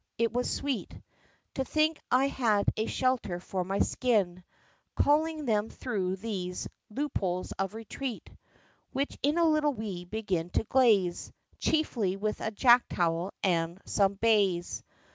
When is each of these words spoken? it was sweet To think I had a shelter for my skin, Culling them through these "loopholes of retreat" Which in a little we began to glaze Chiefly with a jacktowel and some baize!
it 0.17 0.33
was 0.33 0.49
sweet 0.49 0.95
To 1.53 1.63
think 1.63 1.99
I 2.09 2.25
had 2.27 2.65
a 2.75 2.87
shelter 2.87 3.39
for 3.39 3.63
my 3.63 3.77
skin, 3.77 4.43
Culling 4.95 5.45
them 5.45 5.69
through 5.69 6.15
these 6.15 6.67
"loopholes 6.89 7.51
of 7.59 7.75
retreat" 7.75 8.27
Which 8.93 9.15
in 9.21 9.37
a 9.37 9.45
little 9.45 9.73
we 9.75 10.05
began 10.05 10.49
to 10.57 10.63
glaze 10.63 11.31
Chiefly 11.59 12.17
with 12.17 12.41
a 12.41 12.49
jacktowel 12.49 13.29
and 13.43 13.77
some 13.85 14.15
baize! 14.15 14.81